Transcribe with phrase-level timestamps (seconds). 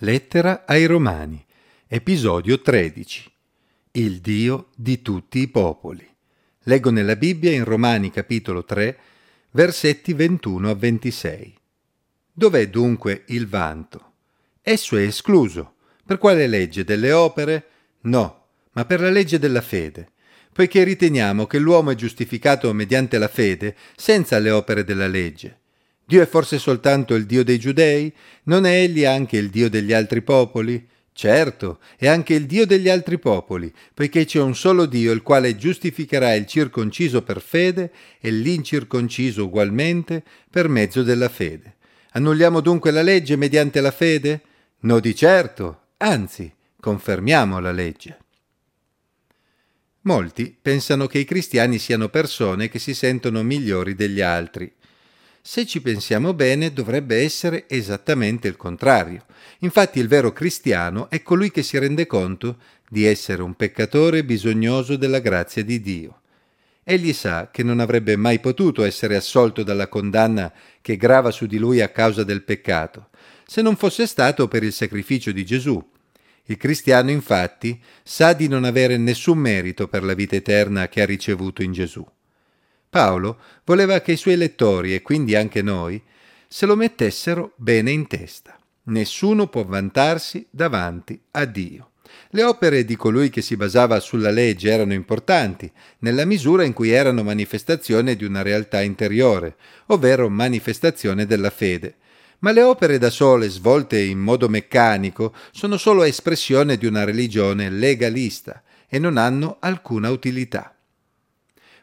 [0.00, 1.42] Lettera ai Romani,
[1.86, 3.32] episodio 13.
[3.92, 6.06] Il Dio di tutti i popoli.
[6.64, 8.98] Leggo nella Bibbia in Romani capitolo 3,
[9.52, 11.58] versetti 21 a 26.
[12.30, 14.12] Dov'è dunque il vanto?
[14.60, 15.76] Esso è escluso.
[16.04, 16.84] Per quale legge?
[16.84, 17.68] Delle opere?
[18.02, 20.10] No, ma per la legge della fede,
[20.52, 25.60] poiché riteniamo che l'uomo è giustificato mediante la fede senza le opere della legge.
[26.06, 28.14] Dio è forse soltanto il Dio dei giudei?
[28.44, 30.86] Non è egli anche il Dio degli altri popoli?
[31.12, 35.56] Certo, è anche il Dio degli altri popoli, poiché c'è un solo Dio il quale
[35.56, 41.76] giustificherà il circonciso per fede e l'incirconciso ugualmente per mezzo della fede.
[42.12, 44.42] Annulliamo dunque la legge mediante la fede?
[44.80, 48.18] No di certo, anzi, confermiamo la legge.
[50.02, 54.72] Molti pensano che i cristiani siano persone che si sentono migliori degli altri.
[55.48, 59.26] Se ci pensiamo bene, dovrebbe essere esattamente il contrario.
[59.60, 62.56] Infatti il vero cristiano è colui che si rende conto
[62.90, 66.22] di essere un peccatore bisognoso della grazia di Dio.
[66.82, 71.58] Egli sa che non avrebbe mai potuto essere assolto dalla condanna che grava su di
[71.58, 73.10] lui a causa del peccato,
[73.46, 75.80] se non fosse stato per il sacrificio di Gesù.
[76.46, 81.06] Il cristiano infatti sa di non avere nessun merito per la vita eterna che ha
[81.06, 82.04] ricevuto in Gesù.
[82.96, 86.02] Paolo voleva che i suoi lettori, e quindi anche noi,
[86.48, 88.56] se lo mettessero bene in testa.
[88.84, 91.90] Nessuno può vantarsi davanti a Dio.
[92.30, 96.88] Le opere di colui che si basava sulla legge erano importanti, nella misura in cui
[96.88, 99.56] erano manifestazione di una realtà interiore,
[99.88, 101.96] ovvero manifestazione della fede.
[102.38, 107.68] Ma le opere da sole, svolte in modo meccanico, sono solo espressione di una religione
[107.68, 110.75] legalista e non hanno alcuna utilità.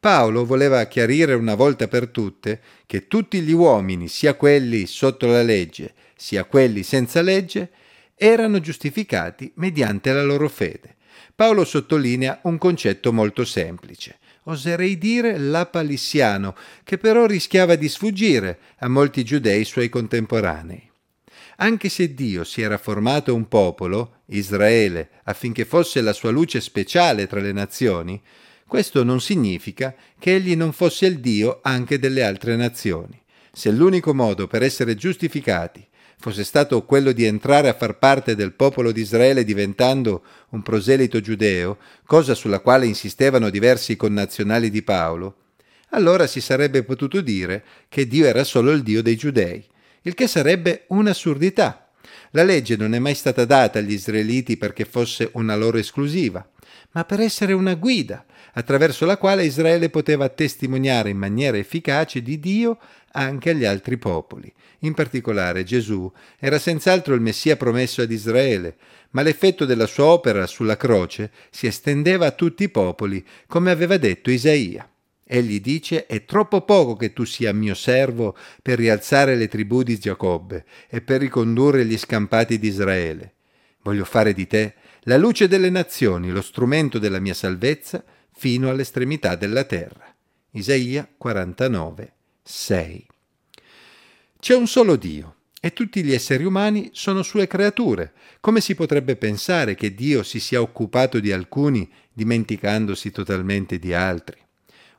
[0.00, 5.42] Paolo voleva chiarire una volta per tutte che tutti gli uomini, sia quelli sotto la
[5.42, 7.70] legge, sia quelli senza legge,
[8.14, 10.96] erano giustificati mediante la loro fede.
[11.34, 18.88] Paolo sottolinea un concetto molto semplice, oserei dire lapalissiano, che però rischiava di sfuggire a
[18.88, 20.88] molti giudei suoi contemporanei.
[21.56, 27.26] Anche se Dio si era formato un popolo, Israele, affinché fosse la sua luce speciale
[27.26, 28.22] tra le nazioni,
[28.68, 33.18] questo non significa che egli non fosse il Dio anche delle altre nazioni.
[33.50, 35.84] Se l'unico modo per essere giustificati
[36.18, 41.18] fosse stato quello di entrare a far parte del popolo di Israele diventando un proselito
[41.20, 45.36] giudeo, cosa sulla quale insistevano diversi connazionali di Paolo,
[45.90, 49.64] allora si sarebbe potuto dire che Dio era solo il Dio dei giudei,
[50.02, 51.88] il che sarebbe un'assurdità.
[52.32, 56.46] La legge non è mai stata data agli israeliti perché fosse una loro esclusiva,
[56.92, 62.38] ma per essere una guida attraverso la quale Israele poteva testimoniare in maniera efficace di
[62.38, 62.78] Dio
[63.12, 64.52] anche agli altri popoli.
[64.80, 68.76] In particolare Gesù era senz'altro il Messia promesso ad Israele,
[69.10, 73.96] ma l'effetto della sua opera sulla croce si estendeva a tutti i popoli, come aveva
[73.96, 74.88] detto Isaia.
[75.30, 79.98] Egli dice, è troppo poco che tu sia mio servo per rialzare le tribù di
[79.98, 83.34] Giacobbe e per ricondurre gli scampati di Israele.
[83.82, 89.34] Voglio fare di te la luce delle nazioni, lo strumento della mia salvezza, fino all'estremità
[89.34, 90.14] della terra.
[90.52, 93.06] Isaia 49, 6.
[94.38, 98.12] C'è un solo Dio e tutti gli esseri umani sono sue creature.
[98.40, 104.47] Come si potrebbe pensare che Dio si sia occupato di alcuni dimenticandosi totalmente di altri?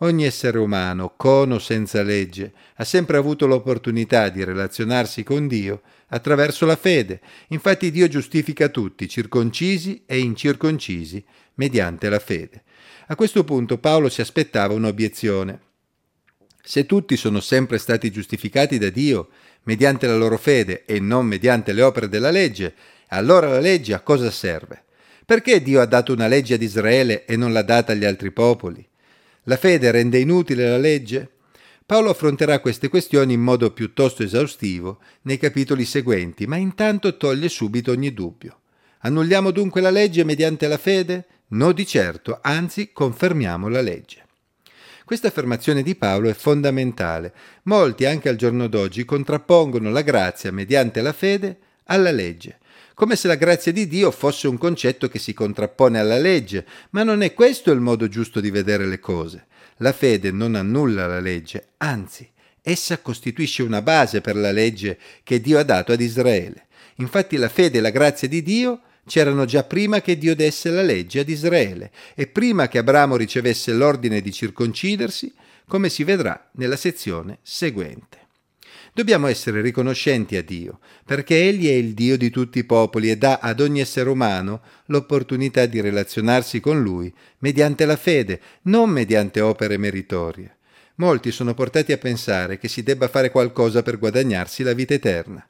[0.00, 5.80] Ogni essere umano, con o senza legge, ha sempre avuto l'opportunità di relazionarsi con Dio
[6.08, 7.20] attraverso la fede.
[7.48, 11.24] Infatti Dio giustifica tutti, circoncisi e incirconcisi,
[11.54, 12.64] mediante la fede.
[13.06, 15.60] A questo punto Paolo si aspettava un'obiezione.
[16.62, 19.28] Se tutti sono sempre stati giustificati da Dio
[19.62, 22.74] mediante la loro fede e non mediante le opere della legge,
[23.08, 24.84] allora la legge a cosa serve?
[25.24, 28.86] Perché Dio ha dato una legge ad Israele e non l'ha data agli altri popoli?
[29.48, 31.30] La fede rende inutile la legge?
[31.86, 37.92] Paolo affronterà queste questioni in modo piuttosto esaustivo nei capitoli seguenti, ma intanto toglie subito
[37.92, 38.58] ogni dubbio.
[39.00, 41.26] Annulliamo dunque la legge mediante la fede?
[41.48, 44.24] No di certo, anzi confermiamo la legge.
[45.04, 47.32] Questa affermazione di Paolo è fondamentale.
[47.64, 52.58] Molti, anche al giorno d'oggi, contrappongono la grazia mediante la fede alla legge,
[52.96, 57.02] come se la grazia di Dio fosse un concetto che si contrappone alla legge, ma
[57.02, 59.48] non è questo il modo giusto di vedere le cose.
[59.80, 62.26] La fede non annulla la legge, anzi,
[62.62, 66.68] essa costituisce una base per la legge che Dio ha dato ad Israele.
[66.94, 70.80] Infatti la fede e la grazia di Dio c'erano già prima che Dio desse la
[70.80, 75.34] legge ad Israele e prima che Abramo ricevesse l'ordine di circoncidersi,
[75.68, 78.25] come si vedrà nella sezione seguente.
[78.96, 83.18] Dobbiamo essere riconoscenti a Dio, perché Egli è il Dio di tutti i popoli e
[83.18, 89.42] dà ad ogni essere umano l'opportunità di relazionarsi con Lui mediante la fede, non mediante
[89.42, 90.56] opere meritorie.
[90.94, 95.46] Molti sono portati a pensare che si debba fare qualcosa per guadagnarsi la vita eterna.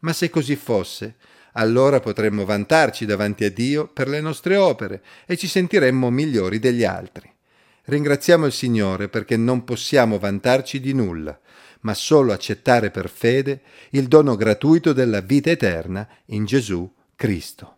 [0.00, 1.14] Ma se così fosse,
[1.52, 6.82] allora potremmo vantarci davanti a Dio per le nostre opere e ci sentiremmo migliori degli
[6.82, 7.32] altri.
[7.88, 11.40] Ringraziamo il Signore perché non possiamo vantarci di nulla,
[11.80, 13.62] ma solo accettare per fede
[13.92, 16.86] il dono gratuito della vita eterna in Gesù
[17.16, 17.77] Cristo.